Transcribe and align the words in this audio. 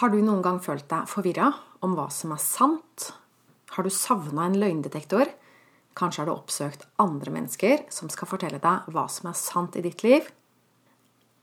Har 0.00 0.08
du 0.08 0.22
noen 0.24 0.40
gang 0.40 0.56
følt 0.64 0.86
deg 0.88 1.08
forvirra 1.12 1.50
om 1.84 1.92
hva 1.92 2.06
som 2.08 2.30
er 2.32 2.40
sant? 2.40 3.10
Har 3.74 3.84
du 3.84 3.90
savna 3.92 4.46
en 4.48 4.56
løgndetektor? 4.56 5.28
Kanskje 5.92 6.22
har 6.22 6.30
du 6.30 6.32
oppsøkt 6.32 6.86
andre 7.04 7.34
mennesker 7.34 7.82
som 7.92 8.08
skal 8.08 8.30
fortelle 8.30 8.62
deg 8.62 8.88
hva 8.94 9.04
som 9.12 9.28
er 9.28 9.36
sant 9.36 9.76
i 9.76 9.84
ditt 9.84 10.00
liv? 10.00 10.24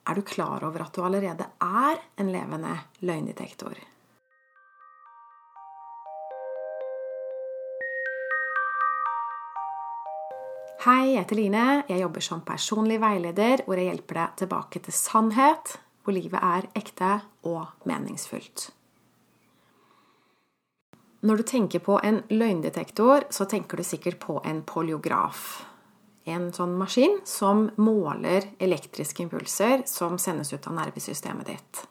Er 0.09 0.17
du 0.17 0.25
klar 0.25 0.65
over 0.65 0.87
at 0.87 0.97
du 0.97 1.05
allerede 1.05 1.45
er 1.61 2.01
en 2.17 2.33
levende 2.33 2.73
løgndetektor? 3.05 3.77
Hei, 10.87 11.01
jeg 11.13 11.27
heter 11.27 11.43
Line. 11.45 11.71
Jeg 11.93 12.07
jobber 12.07 12.25
som 12.25 12.47
personlig 12.47 13.03
veileder 13.05 13.67
hvor 13.67 13.77
jeg 13.77 13.91
hjelper 13.91 14.25
deg 14.25 14.39
tilbake 14.47 14.87
til 14.87 15.03
sannhet, 15.05 15.77
hvor 16.07 16.15
livet 16.15 16.39
er 16.39 16.69
ekte 16.79 17.17
og 17.43 17.83
meningsfullt. 17.83 18.69
Når 21.27 21.41
du 21.41 21.43
tenker 21.49 21.83
på 21.83 21.97
en 21.99 22.21
løgndetektor, 22.31 23.25
så 23.29 23.43
tenker 23.51 23.75
du 23.75 23.83
sikkert 23.83 24.21
på 24.23 24.37
en 24.47 24.61
polyograf. 24.63 25.65
En 26.23 26.47
sånn 26.55 26.77
maskin 26.79 27.17
som 27.27 27.65
måler 27.75 28.53
elektriske 28.63 29.25
impulser 29.25 29.83
som 29.91 30.15
sendes 30.15 30.53
ut 30.53 30.69
av 30.71 30.77
nervesystemet 30.77 31.51
ditt. 31.51 31.83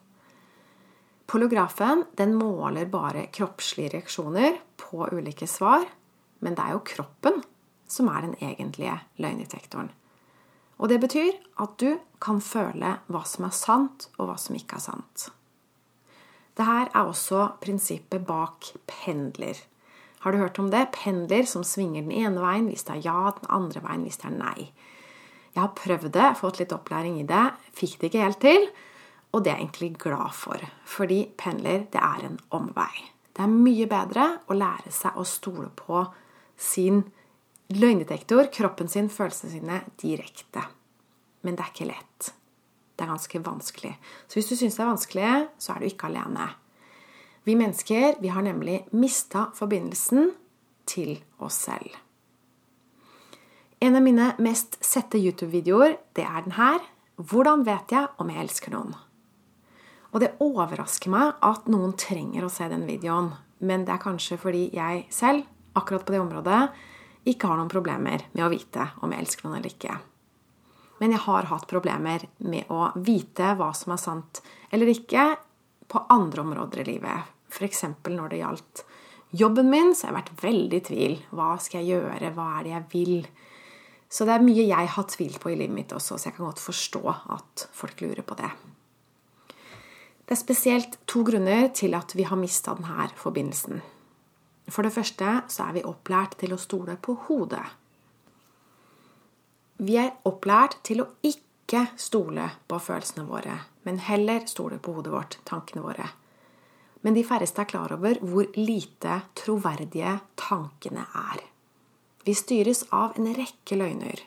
Poliografen 1.29 2.07
den 2.16 2.33
måler 2.38 2.88
bare 2.88 3.27
kroppslige 3.35 3.98
reaksjoner 3.98 4.57
på 4.80 5.10
ulike 5.12 5.48
svar, 5.51 5.85
men 6.41 6.57
det 6.57 6.65
er 6.65 6.77
jo 6.79 6.85
kroppen 6.88 7.43
som 7.85 8.09
er 8.09 8.24
den 8.24 8.37
egentlige 8.41 8.96
løgndetektoren. 9.21 9.93
Og 10.77 10.91
det 10.93 10.98
betyr 11.01 11.33
at 11.62 11.79
du 11.80 11.97
kan 12.23 12.41
føle 12.45 12.98
hva 13.12 13.23
som 13.29 13.47
er 13.48 13.55
sant, 13.57 14.09
og 14.19 14.29
hva 14.29 14.37
som 14.41 14.57
ikke 14.59 14.79
er 14.79 14.85
sant. 14.85 15.29
Dette 16.57 16.77
er 16.89 17.05
også 17.05 17.51
prinsippet 17.61 18.25
bak 18.29 18.71
pendler. 18.89 19.59
Har 20.25 20.32
du 20.32 20.41
hørt 20.41 20.59
om 20.59 20.71
det? 20.73 20.88
Pendler 20.97 21.45
som 21.49 21.65
svinger 21.65 22.02
den 22.02 22.15
ene 22.16 22.41
veien 22.41 22.71
hvis 22.71 22.87
det 22.88 22.97
er 22.97 23.04
ja, 23.04 23.32
den 23.37 23.51
andre 23.52 23.82
veien 23.85 24.07
hvis 24.07 24.21
det 24.23 24.30
er 24.30 24.38
nei. 24.38 24.71
Jeg 25.52 25.63
har 25.63 25.77
prøvd 25.77 26.13
det, 26.13 26.30
fått 26.37 26.60
litt 26.60 26.73
opplæring 26.77 27.21
i 27.21 27.29
det, 27.29 27.45
fikk 27.77 27.99
det 28.01 28.10
ikke 28.10 28.24
helt 28.24 28.41
til. 28.45 28.66
Og 29.32 29.45
det 29.45 29.52
er 29.52 29.60
jeg 29.60 29.66
egentlig 29.66 29.91
glad 30.01 30.32
for, 30.37 30.65
fordi 30.88 31.27
pendler 31.37 31.85
det 31.93 32.01
er 32.01 32.24
en 32.24 32.41
omvei. 32.57 32.93
Det 33.37 33.45
er 33.45 33.52
mye 33.52 33.87
bedre 33.88 34.27
å 34.49 34.57
lære 34.57 34.93
seg 34.93 35.16
å 35.16 35.24
stole 35.29 35.69
på 35.77 36.07
sin 36.57 37.02
løgndetektor, 37.75 38.51
kroppen 38.55 38.89
sin, 38.89 39.09
følelsene 39.11 39.53
sine 39.53 39.81
direkte. 40.01 40.63
Men 41.43 41.57
det 41.57 41.65
er 41.65 41.73
ikke 41.73 41.91
lett. 41.91 42.31
Det 42.97 43.05
er 43.05 43.13
ganske 43.13 43.43
vanskelig. 43.45 43.93
Så 44.27 44.39
hvis 44.39 44.49
du 44.51 44.57
syns 44.57 44.79
det 44.79 44.85
er 44.85 44.93
vanskelig, 44.93 45.35
så 45.59 45.75
er 45.75 45.83
du 45.83 45.91
ikke 45.91 46.09
alene. 46.09 46.49
Vi 47.47 47.55
mennesker 47.55 48.17
vi 48.23 48.33
har 48.33 48.43
nemlig 48.43 48.81
mista 48.91 49.51
forbindelsen 49.55 50.33
til 50.89 51.19
oss 51.39 51.61
selv. 51.69 51.93
En 53.79 53.95
av 53.99 54.03
mine 54.03 54.31
mest 54.43 54.79
sette 54.81 55.21
YouTube-videoer, 55.21 55.99
det 56.17 56.25
er 56.25 56.47
den 56.47 56.57
her. 56.57 56.81
Hvordan 57.17 57.67
vet 57.67 57.93
jeg 57.93 58.09
om 58.19 58.31
jeg 58.33 58.43
elsker 58.43 58.73
noen? 58.73 58.95
Og 60.15 60.23
det 60.23 60.33
overrasker 60.41 61.13
meg 61.13 61.37
at 61.45 61.69
noen 61.69 61.93
trenger 62.01 62.47
å 62.47 62.53
se 62.53 62.67
den 62.73 62.87
videoen. 62.89 63.35
Men 63.61 63.85
det 63.85 63.95
er 63.95 64.03
kanskje 64.03 64.39
fordi 64.41 64.71
jeg 64.75 65.05
selv, 65.12 65.44
akkurat 65.77 66.06
på 66.09 66.15
det 66.15 66.22
området, 66.22 66.61
ikke 67.27 67.50
har 67.50 67.59
noen 67.59 67.72
problemer 67.72 68.28
med 68.32 68.44
å 68.47 68.53
vite 68.53 68.91
om 69.03 69.12
jeg 69.12 69.25
elsker 69.25 69.47
noen 69.47 69.59
eller 69.59 69.72
ikke. 69.72 69.97
Men 71.00 71.12
jeg 71.12 71.25
har 71.27 71.49
hatt 71.50 71.66
problemer 71.69 72.25
med 72.38 72.71
å 72.72 72.91
vite 73.05 73.53
hva 73.59 73.72
som 73.77 73.93
er 73.93 74.00
sant 74.00 74.41
eller 74.72 74.91
ikke 74.91 75.27
på 75.91 76.04
andre 76.12 76.44
områder 76.47 76.82
i 76.82 76.87
livet. 76.94 77.32
F.eks. 77.53 77.84
når 78.09 78.32
det 78.32 78.41
gjaldt 78.41 78.84
jobben 79.37 79.69
min, 79.71 79.93
så 79.94 80.06
har 80.06 80.15
jeg 80.15 80.21
vært 80.21 80.44
veldig 80.44 80.78
i 80.78 80.87
tvil. 80.87 81.19
Hva 81.37 81.50
skal 81.62 81.82
jeg 81.82 81.97
gjøre? 81.97 82.32
Hva 82.37 82.47
er 82.56 82.65
det 82.66 82.72
jeg 82.72 82.87
vil? 82.94 83.28
Så 84.09 84.26
det 84.26 84.37
er 84.37 84.47
mye 84.47 84.64
jeg 84.69 84.93
har 84.94 85.10
tvilt 85.10 85.41
på 85.43 85.53
i 85.53 85.58
livet 85.58 85.75
mitt 85.75 85.93
også, 85.94 86.16
så 86.16 86.31
jeg 86.31 86.38
kan 86.38 86.48
godt 86.48 86.62
forstå 86.62 87.03
at 87.37 87.66
folk 87.75 88.00
lurer 88.04 88.22
på 88.26 88.38
det. 88.38 88.50
Det 90.26 90.34
er 90.34 90.41
spesielt 90.41 90.97
to 91.06 91.22
grunner 91.26 91.69
til 91.75 91.94
at 91.94 92.14
vi 92.19 92.26
har 92.26 92.38
mista 92.38 92.75
denne 92.75 93.10
forbindelsen. 93.19 93.82
For 94.69 94.82
det 94.82 94.94
første 94.94 95.41
så 95.53 95.69
er 95.69 95.77
vi 95.77 95.87
opplært 95.87 96.38
til 96.41 96.54
å 96.54 96.60
stole 96.60 96.97
på 96.99 97.15
hodet. 97.28 97.65
Vi 99.77 99.99
er 100.00 100.15
opplært 100.27 100.81
til 100.87 101.04
å 101.04 101.10
ikke 101.27 101.84
stole 102.00 102.49
på 102.66 102.78
følelsene 102.81 103.26
våre, 103.28 103.59
men 103.84 104.00
heller 104.03 104.47
stole 104.50 104.78
på 104.82 104.97
hodet 104.97 105.12
vårt, 105.12 105.38
tankene 105.44 105.84
våre. 105.84 106.06
Men 107.06 107.15
de 107.15 107.22
færreste 107.26 107.62
er 107.62 107.71
klar 107.71 107.93
over 107.94 108.19
hvor 108.25 108.49
lite 108.59 109.21
troverdige 109.38 110.16
tankene 110.41 111.05
er. 111.15 111.44
Vi 112.26 112.34
styres 112.34 112.87
av 112.91 113.15
en 113.21 113.28
rekke 113.37 113.78
løgner. 113.78 114.25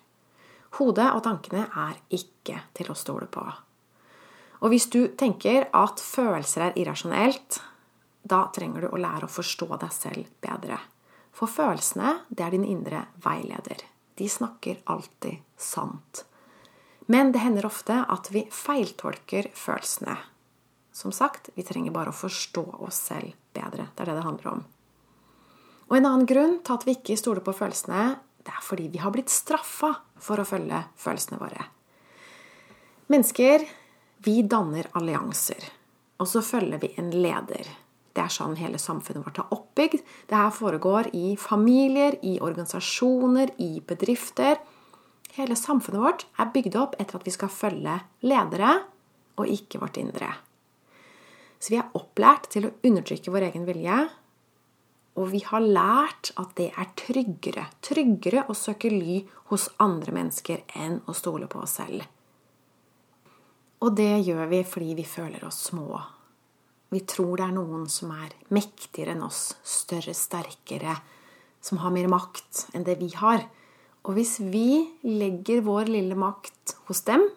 Hodet 0.77 1.09
og 1.11 1.23
tankene 1.25 1.65
er 1.67 1.97
ikke 2.15 2.61
til 2.77 2.93
å 2.93 2.95
stole 2.95 3.27
på. 3.27 3.43
Og 4.59 4.71
hvis 4.71 4.87
du 4.91 5.01
tenker 5.19 5.67
at 5.75 5.99
følelser 6.03 6.69
er 6.69 6.79
irrasjonelt, 6.79 7.59
da 8.23 8.45
trenger 8.55 8.85
du 8.85 8.89
å 8.89 8.99
lære 8.99 9.27
å 9.27 9.31
forstå 9.31 9.69
deg 9.77 9.93
selv 9.95 10.31
bedre. 10.43 10.79
For 11.35 11.51
følelsene, 11.51 12.17
det 12.29 12.45
er 12.45 12.55
din 12.55 12.67
indre 12.67 13.05
veileder. 13.23 13.85
De 14.19 14.27
snakker 14.29 14.81
alltid 14.91 15.39
sant. 15.55 16.25
Men 17.07 17.31
det 17.31 17.41
hender 17.41 17.65
ofte 17.65 18.03
at 18.11 18.27
vi 18.33 18.43
feiltolker 18.51 19.47
følelsene. 19.55 20.17
Som 20.91 21.13
sagt, 21.15 21.49
vi 21.55 21.63
trenger 21.63 21.95
bare 21.95 22.11
å 22.11 22.17
forstå 22.17 22.65
oss 22.85 22.99
selv 23.09 23.31
bedre. 23.55 23.87
Det 23.95 24.03
er 24.03 24.11
det 24.11 24.17
det 24.19 24.27
handler 24.27 24.51
om. 24.51 24.65
Og 25.89 25.97
en 25.97 26.05
annen 26.05 26.27
grunn 26.29 26.59
til 26.61 26.75
at 26.75 26.85
vi 26.85 26.97
ikke 26.99 27.17
stoler 27.17 27.41
på 27.45 27.55
følelsene, 27.55 28.19
det 28.45 28.53
er 28.53 28.63
fordi 28.65 28.89
vi 28.93 29.01
har 29.01 29.13
blitt 29.15 29.31
straffa 29.33 29.93
for 30.21 30.41
å 30.41 30.47
følge 30.47 30.83
følelsene 30.99 31.39
våre. 31.41 31.65
Mennesker, 33.09 33.65
vi 34.25 34.41
danner 34.43 34.91
allianser. 34.99 35.63
Og 36.19 36.27
så 36.27 36.43
følger 36.45 36.81
vi 36.83 36.91
en 36.99 37.09
leder. 37.15 37.71
Det 38.19 38.25
er 38.25 38.33
sånn 38.35 38.57
hele 38.59 38.75
samfunnet 38.81 39.23
vårt 39.23 39.37
er 39.39 39.53
oppbygd. 39.55 40.01
Det 40.27 40.35
her 40.35 40.51
foregår 40.51 41.07
i 41.15 41.37
familier, 41.39 42.17
i 42.19 42.35
organisasjoner, 42.43 43.53
i 43.63 43.77
bedrifter. 43.79 44.59
Hele 45.37 45.55
samfunnet 45.55 46.03
vårt 46.03 46.25
er 46.35 46.49
bygd 46.51 46.75
opp 46.75 46.97
etter 46.99 47.15
at 47.15 47.23
vi 47.23 47.31
skal 47.31 47.53
følge 47.53 47.95
ledere 48.27 48.73
og 49.39 49.47
ikke 49.47 49.79
vårt 49.79 50.01
indre. 50.03 50.33
Så 51.63 51.71
vi 51.71 51.79
er 51.79 51.95
opplært 51.95 52.51
til 52.51 52.67
å 52.67 52.73
undertrykke 52.83 53.31
vår 53.31 53.47
egen 53.53 53.63
vilje. 53.71 54.01
Og 55.15 55.31
vi 55.31 55.39
har 55.47 55.63
lært 55.63 56.33
at 56.43 56.51
det 56.59 56.73
er 56.75 56.91
tryggere, 56.99 57.69
tryggere 57.79 58.49
å 58.51 58.55
søke 58.55 58.91
ly 58.91 59.21
hos 59.53 59.71
andre 59.79 60.19
mennesker 60.19 60.67
enn 60.75 60.99
å 61.07 61.15
stole 61.15 61.47
på 61.47 61.63
oss 61.63 61.79
selv. 61.79 62.03
Og 63.79 63.95
det 63.95 64.25
gjør 64.27 64.47
vi 64.51 64.65
fordi 64.67 64.95
vi 64.99 65.07
føler 65.07 65.47
oss 65.47 65.63
små, 65.71 66.03
vi 66.89 67.03
tror 67.05 67.37
det 67.37 67.45
er 67.45 67.53
noen 67.53 67.85
som 67.91 68.11
er 68.15 68.33
mektigere 68.53 69.13
enn 69.13 69.25
oss, 69.25 69.53
større, 69.61 70.15
sterkere, 70.17 70.95
som 71.61 71.81
har 71.83 71.93
mer 71.93 72.09
makt 72.09 72.69
enn 72.73 72.85
det 72.87 72.97
vi 73.01 73.11
har. 73.19 73.43
Og 74.07 74.15
hvis 74.17 74.39
vi 74.41 74.81
legger 75.05 75.61
vår 75.65 75.91
lille 75.91 76.17
makt 76.17 76.77
hos 76.87 77.03
dem, 77.05 77.27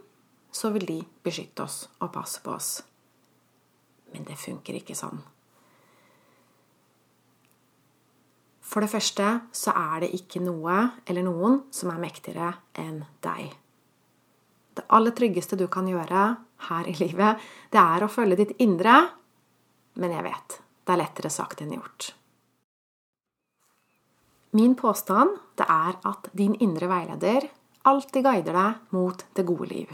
så 0.52 0.70
vil 0.72 0.86
de 0.88 0.98
beskytte 1.24 1.66
oss 1.66 1.84
og 2.00 2.12
passe 2.14 2.40
på 2.44 2.54
oss. 2.54 2.72
Men 4.12 4.24
det 4.28 4.40
funker 4.40 4.76
ikke 4.78 4.96
sånn. 4.96 5.20
For 8.72 8.80
det 8.80 8.92
første 8.92 9.26
så 9.52 9.74
er 9.76 10.04
det 10.04 10.14
ikke 10.16 10.40
noe 10.40 10.78
eller 11.04 11.26
noen 11.26 11.58
som 11.74 11.92
er 11.92 12.00
mektigere 12.00 12.54
enn 12.80 13.02
deg. 13.24 13.50
Det 14.72 14.86
aller 14.96 15.12
tryggeste 15.12 15.58
du 15.60 15.66
kan 15.68 15.88
gjøre 15.90 16.22
her 16.70 16.88
i 16.88 16.94
livet, 16.96 17.42
det 17.68 17.80
er 17.80 18.04
å 18.04 18.08
følge 18.08 18.38
ditt 18.40 18.54
indre 18.64 18.94
men 19.98 20.14
jeg 20.14 20.26
vet 20.26 20.58
det 20.82 20.94
er 20.94 21.00
lettere 21.02 21.30
sagt 21.30 21.62
enn 21.62 21.74
gjort. 21.76 22.12
Min 24.52 24.74
påstand 24.76 25.38
det 25.56 25.66
er 25.70 25.98
at 26.08 26.26
din 26.36 26.56
indre 26.60 26.88
veileder 26.90 27.46
alltid 27.88 28.26
guider 28.26 28.56
deg 28.56 28.96
mot 28.96 29.22
det 29.36 29.46
gode 29.48 29.68
liv. 29.70 29.92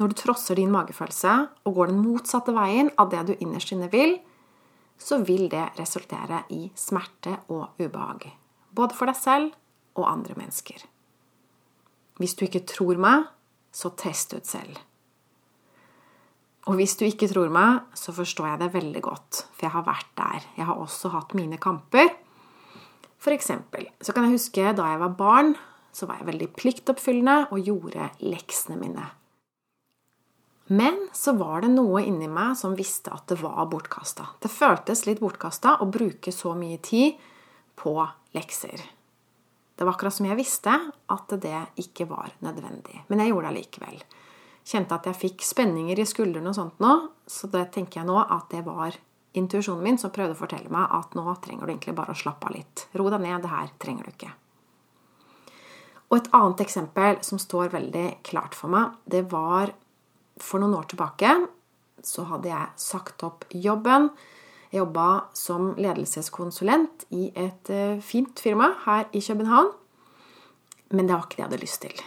Når 0.00 0.10
du 0.10 0.16
trosser 0.16 0.56
din 0.56 0.72
magefølelse 0.72 1.32
og 1.68 1.76
går 1.76 1.90
den 1.92 2.02
motsatte 2.02 2.54
veien 2.56 2.90
av 3.00 3.10
det 3.12 3.22
du 3.28 3.32
innerst 3.38 3.72
inne 3.74 3.88
vil, 3.92 4.18
så 5.00 5.20
vil 5.24 5.48
det 5.52 5.64
resultere 5.78 6.42
i 6.52 6.66
smerte 6.76 7.38
og 7.48 7.80
ubehag. 7.80 8.28
Både 8.76 8.96
for 8.96 9.08
deg 9.08 9.16
selv 9.16 9.54
og 9.96 10.08
andre 10.08 10.36
mennesker. 10.36 10.84
Hvis 12.20 12.36
du 12.36 12.44
ikke 12.46 12.66
tror 12.68 13.00
meg, 13.00 13.28
så 13.72 13.92
test 13.96 14.34
ut 14.36 14.48
selv. 14.48 14.76
Og 16.70 16.76
hvis 16.78 16.94
du 16.94 17.02
ikke 17.08 17.26
tror 17.26 17.50
meg, 17.50 17.82
så 17.98 18.14
forstår 18.14 18.52
jeg 18.52 18.60
det 18.60 18.74
veldig 18.76 19.00
godt, 19.02 19.44
for 19.50 19.66
jeg 19.66 19.74
har 19.74 19.86
vært 19.88 20.10
der. 20.20 20.44
Jeg 20.54 20.68
har 20.68 20.78
også 20.78 21.10
hatt 21.10 21.34
mine 21.34 21.58
kamper. 21.58 22.12
For 23.20 23.34
eksempel 23.34 23.88
så 23.98 24.14
kan 24.14 24.28
jeg 24.28 24.38
huske 24.38 24.74
da 24.78 24.92
jeg 24.92 25.00
var 25.02 25.16
barn, 25.18 25.56
så 25.90 26.06
var 26.06 26.20
jeg 26.20 26.28
veldig 26.30 26.52
pliktoppfyllende 26.54 27.50
og 27.50 27.66
gjorde 27.66 28.06
leksene 28.22 28.78
mine. 28.78 29.08
Men 30.70 31.08
så 31.16 31.34
var 31.34 31.64
det 31.64 31.72
noe 31.74 32.04
inni 32.06 32.28
meg 32.30 32.54
som 32.54 32.78
visste 32.78 33.10
at 33.10 33.26
det 33.32 33.40
var 33.42 33.66
bortkasta. 33.72 34.28
Det 34.38 34.52
føltes 34.54 35.02
litt 35.08 35.18
bortkasta 35.18 35.80
å 35.82 35.90
bruke 35.90 36.30
så 36.30 36.54
mye 36.54 36.78
tid 36.78 37.18
på 37.80 37.96
lekser. 38.38 38.78
Det 39.74 39.82
var 39.82 39.96
akkurat 39.96 40.14
som 40.14 40.28
jeg 40.30 40.38
visste 40.38 40.76
at 41.10 41.34
det 41.42 41.58
ikke 41.82 42.06
var 42.06 42.30
nødvendig. 42.46 43.02
Men 43.10 43.24
jeg 43.24 43.32
gjorde 43.32 43.48
det 43.48 43.54
allikevel. 43.56 44.02
Kjente 44.70 44.94
at 44.94 45.08
jeg 45.08 45.18
fikk 45.18 45.44
spenninger 45.46 45.98
i 45.98 46.06
skuldrene 46.06 46.52
og 46.52 46.56
sånt 46.56 46.82
nå, 46.82 46.92
så 47.26 47.50
det 47.50 47.70
tenker 47.74 48.00
jeg 48.00 48.10
nå 48.10 48.18
at 48.22 48.50
det 48.52 48.62
var 48.66 48.98
intuisjonen 49.34 49.82
min 49.82 49.98
som 49.98 50.12
prøvde 50.14 50.36
å 50.36 50.38
fortelle 50.38 50.70
meg 50.70 50.90
at 50.94 51.16
nå 51.18 51.24
trenger 51.42 51.66
du 51.66 51.72
egentlig 51.72 51.96
bare 51.98 52.14
å 52.14 52.18
slappe 52.18 52.46
av 52.46 52.54
litt. 52.54 52.86
Ro 52.98 53.10
deg 53.10 53.24
ned, 53.24 53.42
det 53.42 53.50
her 53.50 53.72
trenger 53.82 54.06
du 54.06 54.14
ikke. 54.14 54.32
Og 56.10 56.18
et 56.18 56.30
annet 56.34 56.62
eksempel 56.64 57.20
som 57.26 57.38
står 57.38 57.70
veldig 57.74 58.06
klart 58.26 58.56
for 58.58 58.70
meg, 58.72 58.96
det 59.06 59.24
var 59.30 59.74
for 60.40 60.62
noen 60.62 60.78
år 60.78 60.88
tilbake 60.90 61.34
så 62.06 62.24
hadde 62.30 62.50
jeg 62.50 62.80
sagt 62.80 63.24
opp 63.26 63.44
jobben. 63.52 64.10
Jeg 64.70 64.84
jobba 64.84 65.08
som 65.36 65.72
ledelseskonsulent 65.80 67.06
i 67.16 67.28
et 67.34 67.70
eh, 67.74 68.00
fint 68.04 68.40
firma 68.40 68.72
her 68.86 69.08
i 69.12 69.22
København. 69.24 69.72
Men 70.94 71.06
det 71.06 71.14
var 71.14 71.26
ikke 71.26 71.36
det 71.36 71.42
jeg 71.42 71.48
hadde 71.48 71.62
lyst 71.64 71.82
til. 71.84 72.02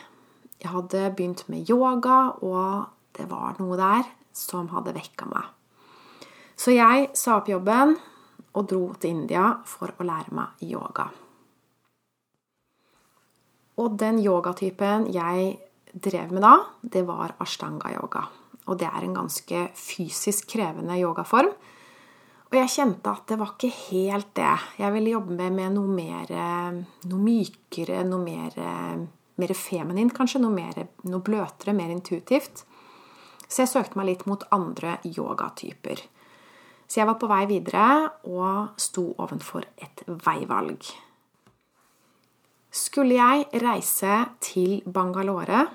Jeg 0.63 0.71
hadde 0.71 1.09
begynt 1.11 1.43
med 1.51 1.67
yoga, 1.69 2.37
og 2.39 3.17
det 3.17 3.27
var 3.27 3.57
noe 3.59 3.75
der 3.77 4.07
som 4.33 4.69
hadde 4.71 4.95
vekka 4.95 5.27
meg. 5.27 5.49
Så 6.55 6.71
jeg 6.71 7.09
sa 7.17 7.41
opp 7.41 7.49
jobben 7.51 7.97
og 8.53 8.69
dro 8.69 8.85
til 8.95 9.11
India 9.11 9.49
for 9.67 9.91
å 9.97 10.07
lære 10.07 10.31
meg 10.37 10.63
yoga. 10.63 11.09
Og 13.81 13.97
den 13.99 14.21
yogatypen 14.21 15.09
jeg 15.11 15.55
drev 15.93 16.33
med 16.33 16.45
da, 16.45 16.55
det 16.81 17.03
var 17.07 17.35
ashtanga-yoga. 17.43 18.23
Og 18.69 18.79
det 18.79 18.87
er 18.87 19.03
en 19.03 19.17
ganske 19.17 19.65
fysisk 19.75 20.53
krevende 20.53 20.95
yogaform. 21.01 21.51
Og 22.53 22.55
jeg 22.59 22.69
kjente 22.69 23.11
at 23.11 23.25
det 23.27 23.39
var 23.41 23.55
ikke 23.55 23.73
helt 23.89 24.29
det. 24.37 24.53
Jeg 24.77 24.93
ville 24.93 25.15
jobbe 25.15 25.35
med, 25.35 25.57
med 25.57 25.73
noe 25.75 25.89
mer 25.89 26.33
Noe 27.09 27.19
mykere, 27.19 28.03
noe 28.07 28.21
mer, 28.21 28.57
mer 29.41 29.53
feminint, 29.57 30.13
kanskje. 30.15 30.41
Noe, 30.43 30.53
mer, 30.53 30.87
noe 31.09 31.23
bløtere, 31.25 31.75
mer 31.75 31.93
intuitivt. 31.93 32.65
Så 33.47 33.63
jeg 33.63 33.71
søkte 33.71 33.99
meg 33.99 34.09
litt 34.09 34.25
mot 34.29 34.43
andre 34.55 34.97
yogatyper. 35.05 36.01
Så 36.87 37.01
jeg 37.01 37.09
var 37.09 37.17
på 37.21 37.29
vei 37.29 37.45
videre 37.49 37.87
og 38.29 38.79
sto 38.81 39.07
ovenfor 39.21 39.65
et 39.81 40.03
veivalg. 40.25 40.89
Skulle 42.73 43.19
jeg 43.19 43.61
reise 43.61 44.17
til 44.41 44.81
Bangalore 44.89 45.67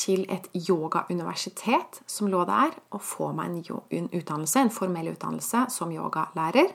til 0.00 0.24
et 0.32 0.48
yogauniversitet 0.56 2.00
som 2.10 2.30
lå 2.32 2.40
der, 2.48 2.72
og 2.90 3.04
få 3.04 3.28
meg 3.36 3.68
en 3.68 4.08
utdannelse, 4.08 4.64
en 4.64 4.72
formell 4.72 5.12
utdannelse 5.12 5.66
som 5.70 5.92
yogalærer? 5.92 6.72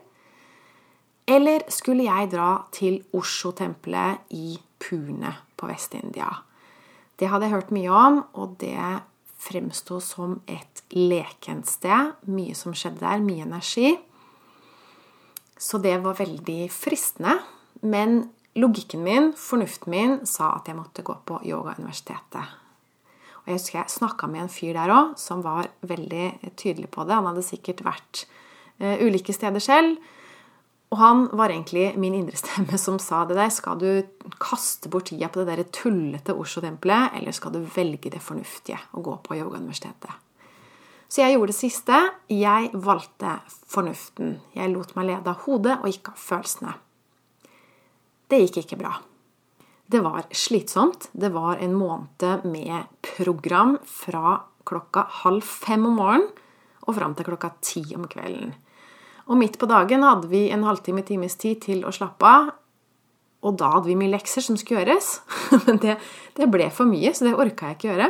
Eller 1.29 1.65
skulle 1.69 2.05
jeg 2.07 2.31
dra 2.31 2.51
til 2.73 3.01
Osho-tempelet 3.13 4.31
i 4.37 4.55
Pune 4.79 5.33
på 5.59 5.69
Vest-India? 5.69 6.31
Det 7.19 7.27
hadde 7.27 7.49
jeg 7.49 7.57
hørt 7.57 7.73
mye 7.75 7.91
om, 7.91 8.21
og 8.39 8.55
det 8.61 8.79
fremsto 9.39 9.99
som 10.03 10.39
et 10.47 10.83
lekent 10.95 11.67
sted. 11.67 12.15
Mye 12.31 12.55
som 12.57 12.75
skjedde 12.75 13.03
der, 13.03 13.23
mye 13.23 13.45
energi. 13.47 13.93
Så 15.59 15.79
det 15.83 15.97
var 16.03 16.19
veldig 16.19 16.67
fristende. 16.71 17.37
Men 17.81 18.21
logikken 18.59 19.03
min, 19.03 19.31
fornuften 19.37 19.91
min, 19.91 20.15
sa 20.27 20.53
at 20.57 20.67
jeg 20.71 20.79
måtte 20.79 21.03
gå 21.05 21.15
på 21.27 21.41
yogauniversitetet. 21.47 22.55
Og 23.39 23.47
Jeg 23.47 23.59
husker 23.59 23.79
jeg 23.79 23.95
snakka 23.95 24.27
med 24.27 24.45
en 24.45 24.51
fyr 24.51 24.75
der 24.75 24.91
òg 24.93 25.15
som 25.19 25.43
var 25.43 25.69
veldig 25.87 26.55
tydelig 26.59 26.89
på 26.91 27.05
det. 27.07 27.15
Han 27.15 27.29
hadde 27.31 27.45
sikkert 27.47 27.83
vært 27.85 28.25
uh, 28.83 28.99
ulike 29.03 29.33
steder 29.35 29.63
selv. 29.63 29.99
Og 30.89 30.97
han 30.97 31.27
var 31.37 31.53
egentlig 31.53 31.93
min 32.01 32.15
indre 32.17 32.39
stemme 32.39 32.79
som 32.81 32.99
sa 32.99 33.23
det 33.29 33.37
der. 33.39 33.51
Skal 33.53 33.79
du 33.79 33.89
kaste 34.39 34.89
bort 34.91 35.09
tida 35.11 35.29
på 35.29 35.43
det 35.43 35.51
der 35.51 35.69
tullete 35.75 36.33
Oslo-tempelet, 36.33 37.15
eller 37.19 37.35
skal 37.35 37.53
du 37.53 37.59
velge 37.75 38.11
det 38.13 38.21
fornuftige 38.23 38.79
og 38.95 39.05
gå 39.05 39.15
på 39.25 39.37
yogauniversitetet? 39.37 40.11
Så 41.09 41.23
jeg 41.23 41.35
gjorde 41.35 41.49
det 41.49 41.57
siste. 41.57 41.99
Jeg 42.29 42.69
valgte 42.73 43.39
fornuften. 43.69 44.35
Jeg 44.53 44.69
lot 44.69 44.93
meg 44.95 45.09
lede 45.09 45.31
av 45.31 45.45
hodet 45.47 45.79
og 45.81 45.89
ikke 45.89 46.13
av 46.13 46.21
følelsene. 46.21 46.73
Det 48.29 48.43
gikk 48.43 48.59
ikke 48.61 48.77
bra. 48.77 48.93
Det 49.89 50.03
var 50.05 50.27
slitsomt. 50.29 51.09
Det 51.17 51.31
var 51.33 51.57
en 51.57 51.73
måned 51.73 52.45
med 52.45 52.85
program 53.01 53.79
fra 53.89 54.37
klokka 54.69 55.07
halv 55.23 55.41
fem 55.41 55.87
om 55.89 55.97
morgenen 55.97 56.29
og 56.85 56.95
fram 56.97 57.15
til 57.17 57.25
klokka 57.25 57.51
ti 57.65 57.81
om 57.97 58.05
kvelden. 58.09 58.53
Og 59.29 59.37
midt 59.37 59.57
på 59.61 59.69
dagen 59.69 60.05
hadde 60.05 60.29
vi 60.29 60.47
en 60.53 60.65
halvtime, 60.65 61.01
times 61.05 61.35
tid 61.41 61.61
til 61.65 61.83
å 61.85 61.93
slappe 61.93 62.25
av. 62.25 62.53
Og 63.45 63.55
da 63.59 63.69
hadde 63.75 63.87
vi 63.87 63.97
mye 63.99 64.11
lekser 64.11 64.43
som 64.43 64.57
skulle 64.59 64.83
gjøres. 64.83 65.13
Men 65.65 65.79
det, 65.83 65.95
det 66.35 66.49
ble 66.51 66.67
for 66.75 66.89
mye, 66.89 67.13
så 67.15 67.27
det 67.27 67.37
orka 67.39 67.71
jeg 67.71 67.79
ikke 67.79 67.91
gjøre. 67.91 68.09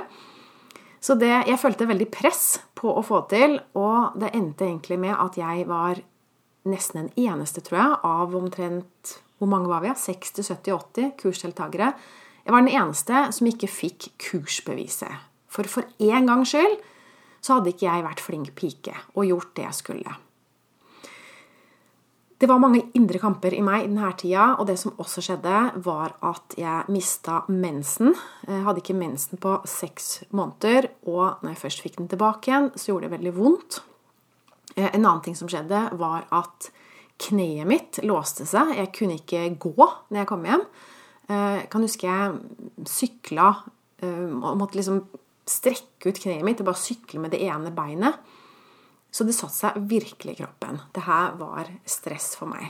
Så 1.00 1.16
det, 1.16 1.31
jeg 1.48 1.60
følte 1.62 1.88
veldig 1.88 2.10
press 2.12 2.44
på 2.76 2.92
å 2.92 3.04
få 3.06 3.22
til, 3.31 3.56
og 3.80 4.18
det 4.20 4.34
endte 4.36 4.68
egentlig 4.68 4.98
med 5.00 5.16
at 5.16 5.38
jeg 5.40 5.64
var 5.70 6.02
nesten 6.68 7.06
den 7.06 7.30
eneste, 7.30 7.64
tror 7.64 7.80
jeg, 7.80 8.00
av 8.10 8.36
omtrent 8.36 9.20
hvor 9.40 9.48
mange 9.48 9.72
var 9.72 9.86
vi? 9.86 9.94
60-70-80 9.96 11.14
kursdeltakere. 11.22 11.94
Jeg 12.44 12.56
var 12.56 12.66
den 12.66 12.74
eneste 12.75 13.22
som 13.36 13.48
ikke 13.48 13.70
fikk 13.72 14.10
kursbeviset. 14.20 15.28
For 15.50 15.70
for 15.72 15.88
en 16.04 16.28
gangs 16.28 16.52
skyld 16.52 16.75
så 17.40 17.56
hadde 17.56 17.72
ikke 17.72 17.88
jeg 17.88 18.06
vært 18.06 18.24
flink 18.24 18.52
pike 18.60 18.96
og 19.16 19.30
gjort 19.30 19.54
det 19.56 19.66
jeg 19.70 19.78
skulle. 19.78 20.18
Det 22.39 22.47
var 22.47 22.62
mange 22.63 22.86
indre 22.95 23.19
kamper 23.19 23.51
i 23.51 23.59
meg 23.59 23.83
i 23.83 23.88
denne 23.89 24.09
tida, 24.15 24.53
og 24.62 24.69
det 24.69 24.77
som 24.80 24.94
også 24.95 25.19
skjedde, 25.25 25.56
var 25.83 26.13
at 26.24 26.53
jeg 26.56 26.88
mista 26.88 27.41
mensen. 27.51 28.13
Jeg 28.47 28.63
hadde 28.63 28.80
ikke 28.80 28.95
mensen 28.95 29.41
på 29.44 29.57
seks 29.68 30.21
måneder, 30.31 30.88
og 31.03 31.41
når 31.44 31.51
jeg 31.51 31.62
først 31.65 31.83
fikk 31.83 31.97
den 32.00 32.07
tilbake 32.07 32.47
igjen, 32.47 32.69
så 32.80 32.94
gjorde 32.94 33.09
det 33.09 33.15
veldig 33.18 33.33
vondt. 33.36 33.81
Eh, 34.77 34.88
en 34.88 35.03
annen 35.03 35.25
ting 35.25 35.36
som 35.36 35.51
skjedde, 35.51 35.83
var 36.00 36.30
at 36.31 36.69
kneet 37.27 37.68
mitt 37.68 38.00
låste 38.07 38.47
seg. 38.47 38.71
Jeg 38.77 38.94
kunne 38.95 39.19
ikke 39.19 39.44
gå 39.59 39.75
når 40.07 40.21
jeg 40.21 40.31
kom 40.31 40.47
hjem. 40.47 40.63
Eh, 41.27 41.53
jeg 41.59 41.69
kan 41.75 41.83
huske 41.83 42.07
jeg 42.07 42.88
sykla 42.88 43.50
eh, 44.00 44.27
og 44.31 44.56
måtte 44.62 44.80
liksom 44.80 45.03
strekke 45.50 46.13
ut 46.13 46.24
kneet 46.24 46.45
mitt 46.47 46.63
og 46.63 46.71
bare 46.71 46.80
sykle 46.88 47.19
med 47.19 47.36
det 47.36 47.44
ene 47.51 47.75
beinet. 47.75 48.24
Så 49.12 49.26
det 49.26 49.36
satte 49.38 49.56
seg 49.56 49.82
virkelig 49.90 50.36
i 50.36 50.42
kroppen. 50.44 50.82
Det 50.94 51.06
her 51.08 51.34
var 51.40 51.72
stress 51.90 52.36
for 52.38 52.51
meg. 52.51 52.70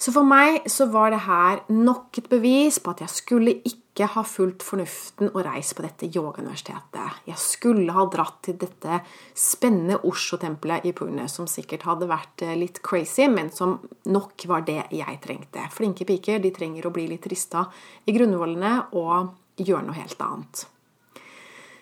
Så 0.00 0.14
for 0.14 0.24
meg 0.24 0.64
så 0.70 0.86
var 0.88 1.12
det 1.12 1.26
her 1.26 1.60
nok 1.68 2.16
et 2.22 2.28
bevis 2.32 2.78
på 2.80 2.94
at 2.94 3.02
jeg 3.04 3.12
skulle 3.12 3.52
ikke 3.68 4.06
ha 4.14 4.22
fulgt 4.24 4.64
fornuften 4.64 5.28
og 5.34 5.42
reist 5.44 5.74
på 5.76 5.84
dette 5.84 6.08
yogauniversitetet. 6.08 7.18
Jeg 7.28 7.36
skulle 7.42 7.92
ha 7.92 8.06
dratt 8.08 8.38
til 8.46 8.56
dette 8.62 9.02
spennende 9.36 9.98
Osho-tempelet 10.08 10.88
i 10.88 10.94
Pune, 10.96 11.28
som 11.28 11.44
sikkert 11.50 11.84
hadde 11.84 12.08
vært 12.08 12.46
eh, 12.46 12.56
litt 12.56 12.80
crazy, 12.86 13.28
men 13.28 13.52
som 13.52 13.76
nok 14.08 14.48
var 14.48 14.64
det 14.64 14.86
jeg 14.96 15.20
trengte. 15.20 15.68
Flinke 15.76 16.08
piker 16.08 16.40
de 16.40 16.54
trenger 16.56 16.88
å 16.88 16.96
bli 16.96 17.10
litt 17.12 17.28
rista 17.28 17.66
i 18.08 18.16
grunnvollene 18.16 18.76
og 18.96 19.34
gjøre 19.60 19.84
noe 19.84 20.00
helt 20.00 20.24
annet. 20.24 20.64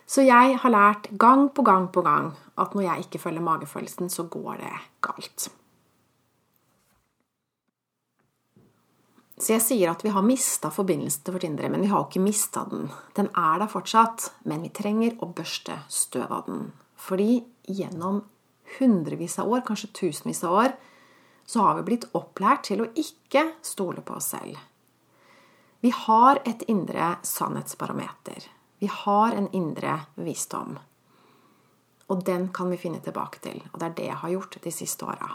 Så 0.08 0.24
jeg 0.24 0.56
har 0.62 0.72
lært 0.72 1.10
gang 1.20 1.50
på 1.52 1.62
gang 1.62 1.90
på 1.92 2.02
gang 2.02 2.32
at 2.58 2.74
når 2.74 2.86
jeg 2.86 3.06
ikke 3.06 3.20
følger 3.26 3.44
magefølelsen, 3.44 4.08
så 4.08 4.24
går 4.24 4.62
det 4.62 4.74
galt. 5.04 5.50
Så 9.38 9.52
jeg 9.52 9.62
sier 9.62 9.92
at 9.92 10.02
vi 10.02 10.10
har 10.10 10.24
mista 10.26 10.70
forbindelsen 10.74 11.22
til 11.22 11.36
vårt 11.36 11.46
indre, 11.46 11.68
men 11.70 11.84
vi 11.84 11.90
har 11.92 12.00
jo 12.00 12.08
ikke 12.08 12.24
mista 12.24 12.64
den. 12.66 12.88
Den 13.14 13.28
er 13.36 13.60
der 13.60 13.70
fortsatt, 13.70 14.32
men 14.48 14.64
vi 14.64 14.72
trenger 14.74 15.14
å 15.22 15.30
børste 15.30 15.78
støv 15.92 16.26
av 16.26 16.48
den. 16.48 16.72
Fordi 16.98 17.44
gjennom 17.68 18.24
hundrevis 18.78 19.38
av 19.38 19.52
år, 19.52 19.62
kanskje 19.68 19.92
tusenvis 19.94 20.42
av 20.48 20.56
år, 20.64 20.74
så 21.48 21.62
har 21.64 21.78
vi 21.78 21.86
blitt 21.86 22.08
opplært 22.18 22.66
til 22.68 22.82
å 22.82 22.90
ikke 22.98 23.44
stole 23.64 24.02
på 24.04 24.18
oss 24.18 24.32
selv. 24.34 24.58
Vi 25.80 25.92
har 25.94 26.42
et 26.48 26.64
indre 26.66 27.14
sannhetsbarometer. 27.22 28.48
Vi 28.78 28.86
har 28.92 29.34
en 29.34 29.48
indre 29.52 30.00
visdom. 30.14 30.78
Og 32.08 32.24
den 32.24 32.48
kan 32.54 32.70
vi 32.70 32.78
finne 32.80 33.02
tilbake 33.04 33.42
til. 33.44 33.60
Og 33.72 33.80
det 33.80 33.90
er 33.90 33.96
det 33.98 34.06
jeg 34.08 34.22
har 34.22 34.32
gjort 34.32 34.58
de 34.64 34.72
siste 34.72 35.04
åra. 35.04 35.34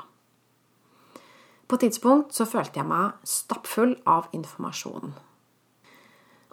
På 1.68 1.78
et 1.78 1.86
tidspunkt 1.88 2.34
så 2.36 2.46
følte 2.46 2.82
jeg 2.82 2.90
meg 2.90 3.20
stappfull 3.28 3.96
av 4.10 4.28
informasjon. 4.36 5.14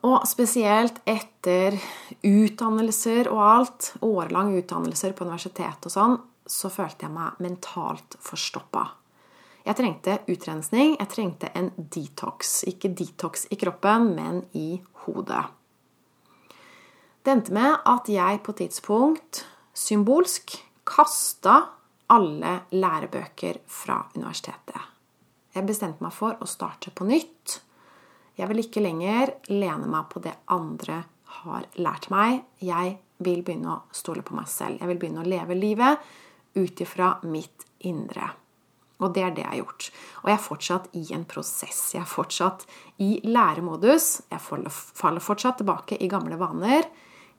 Og 0.09 0.23
spesielt 0.25 1.03
etter 1.09 1.77
utdannelser 2.25 3.29
og 3.29 3.43
alt, 3.45 3.91
årelange 4.01 4.63
utdannelser 4.63 5.13
på 5.13 5.27
universitet 5.29 5.85
og 5.85 5.93
sånn, 5.93 6.17
så 6.49 6.71
følte 6.73 7.07
jeg 7.07 7.15
meg 7.15 7.43
mentalt 7.45 8.17
forstoppa. 8.25 8.87
Jeg 9.67 9.77
trengte 9.77 10.17
utrensning, 10.33 10.95
jeg 10.97 11.13
trengte 11.13 11.51
en 11.55 11.69
detox. 11.77 12.63
Ikke 12.71 12.89
detox 12.97 13.45
i 13.53 13.61
kroppen, 13.61 14.15
men 14.17 14.41
i 14.57 14.81
hodet. 15.05 15.45
Det 17.31 17.37
endte 17.37 17.55
med 17.55 17.85
at 17.87 18.09
jeg 18.11 18.41
på 18.43 18.51
tidspunkt 18.59 19.45
symbolsk 19.79 20.57
kasta 20.83 21.53
alle 22.11 22.57
lærebøker 22.75 23.61
fra 23.71 24.01
universitetet. 24.17 24.81
Jeg 25.55 25.69
bestemte 25.69 26.03
meg 26.03 26.11
for 26.11 26.35
å 26.43 26.49
starte 26.51 26.91
på 26.91 27.05
nytt. 27.07 27.61
Jeg 28.35 28.51
vil 28.51 28.65
ikke 28.65 28.83
lenger 28.83 29.31
lene 29.47 29.87
meg 29.93 30.09
på 30.11 30.19
det 30.25 30.33
andre 30.51 31.05
har 31.37 31.69
lært 31.79 32.09
meg. 32.11 32.41
Jeg 32.67 32.97
vil 33.23 33.45
begynne 33.47 33.77
å 33.77 33.85
stole 33.95 34.25
på 34.27 34.35
meg 34.35 34.49
selv. 34.51 34.81
Jeg 34.81 34.91
vil 34.91 34.99
begynne 34.99 35.23
å 35.23 35.31
leve 35.31 35.55
livet 35.55 36.03
ut 36.59 36.83
ifra 36.83 37.13
mitt 37.31 37.63
indre. 37.87 38.27
Og 38.99 39.15
det 39.15 39.23
er 39.23 39.37
det 39.37 39.45
jeg 39.45 39.53
har 39.53 39.61
gjort. 39.61 39.93
Og 40.25 40.33
jeg 40.33 40.35
er 40.35 40.43
fortsatt 40.49 40.91
i 40.99 41.05
en 41.15 41.29
prosess. 41.31 41.79
Jeg 41.95 42.03
er 42.03 42.11
fortsatt 42.11 42.67
i 43.07 43.13
læremodus. 43.23 44.17
Jeg 44.35 44.43
faller 44.43 45.23
fortsatt 45.23 45.63
tilbake 45.63 46.01
i 46.03 46.11
gamle 46.11 46.41
vaner. 46.43 46.91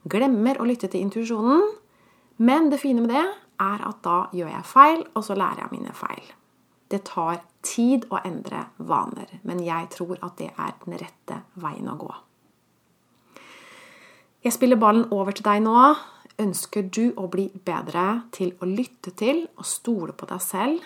Glemmer 0.08 0.58
å 0.58 0.66
lytte 0.66 0.90
til 0.90 1.04
intuisjonen. 1.06 1.62
Men 2.42 2.70
det 2.72 2.80
fine 2.82 3.04
med 3.04 3.12
det 3.12 3.22
er 3.62 3.84
at 3.86 4.00
da 4.02 4.18
gjør 4.34 4.50
jeg 4.50 4.66
feil, 4.66 5.04
og 5.14 5.24
så 5.26 5.36
lærer 5.38 5.64
jeg 5.64 5.74
mine 5.76 5.94
feil. 5.94 6.24
Det 6.90 7.04
tar 7.08 7.40
tid 7.64 8.08
å 8.12 8.18
endre 8.26 8.66
vaner, 8.78 9.30
men 9.48 9.62
jeg 9.64 9.88
tror 9.94 10.18
at 10.20 10.36
det 10.40 10.50
er 10.50 10.74
den 10.82 10.98
rette 11.00 11.38
veien 11.62 11.88
å 11.88 11.96
gå. 12.00 12.10
Jeg 14.42 14.56
spiller 14.56 14.80
ballen 14.80 15.06
over 15.14 15.32
til 15.36 15.46
deg 15.46 15.62
nå. 15.62 15.76
Ønsker 16.42 16.88
du 16.90 17.12
å 17.20 17.28
bli 17.30 17.46
bedre 17.64 18.24
til 18.34 18.56
å 18.58 18.66
lytte 18.66 19.12
til 19.14 19.44
og 19.54 19.68
stole 19.68 20.16
på 20.18 20.26
deg 20.26 20.42
selv? 20.42 20.82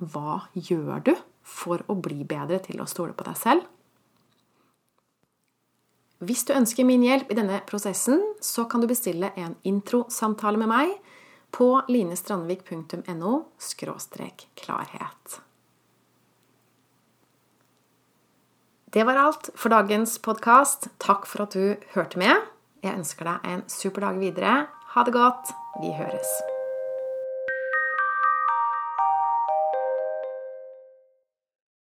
Hva 0.00 0.46
gjør 0.56 1.04
du 1.04 1.12
for 1.44 1.84
å 1.92 1.98
bli 2.00 2.24
bedre 2.24 2.62
til 2.64 2.80
å 2.80 2.88
stole 2.88 3.12
på 3.12 3.26
deg 3.28 3.36
selv? 3.36 3.66
Hvis 6.22 6.44
du 6.46 6.52
ønsker 6.54 6.86
min 6.86 7.02
hjelp 7.02 7.32
i 7.32 7.36
denne 7.38 7.58
prosessen, 7.66 8.20
så 8.38 8.68
kan 8.70 8.82
du 8.82 8.86
bestille 8.90 9.32
en 9.34 9.56
introsamtale 9.66 10.60
med 10.60 10.70
meg 10.70 10.92
på 11.52 11.72
linestrandvik.no 11.90 13.32
klarhet. 14.62 15.40
Det 18.92 19.06
var 19.08 19.18
alt 19.18 19.50
for 19.56 19.72
dagens 19.72 20.18
podkast. 20.22 20.92
Takk 21.02 21.26
for 21.26 21.48
at 21.48 21.56
du 21.56 21.74
hørte 21.96 22.20
med. 22.20 22.46
Jeg 22.84 22.98
ønsker 23.00 23.26
deg 23.26 23.52
en 23.54 23.66
super 23.66 24.06
dag 24.06 24.22
videre. 24.22 24.56
Ha 24.94 25.06
det 25.08 25.16
godt. 25.16 25.54
Vi 25.80 25.94
høres. 25.96 26.51